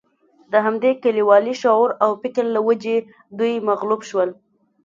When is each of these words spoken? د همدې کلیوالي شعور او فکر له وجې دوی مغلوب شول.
د 0.51 0.53
همدې 0.65 0.91
کلیوالي 1.03 1.53
شعور 1.61 1.89
او 2.03 2.11
فکر 2.23 2.43
له 2.55 2.59
وجې 2.67 2.95
دوی 3.39 3.53
مغلوب 3.67 4.01
شول. 4.09 4.29